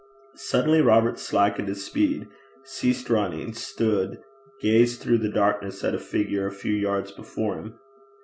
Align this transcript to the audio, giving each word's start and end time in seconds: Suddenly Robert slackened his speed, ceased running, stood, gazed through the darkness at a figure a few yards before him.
Suddenly 0.49 0.81
Robert 0.81 1.19
slackened 1.19 1.67
his 1.67 1.85
speed, 1.85 2.27
ceased 2.63 3.07
running, 3.11 3.53
stood, 3.53 4.19
gazed 4.59 4.99
through 4.99 5.19
the 5.19 5.29
darkness 5.29 5.83
at 5.83 5.93
a 5.93 5.99
figure 5.99 6.47
a 6.47 6.51
few 6.51 6.73
yards 6.73 7.11
before 7.11 7.59
him. 7.59 7.75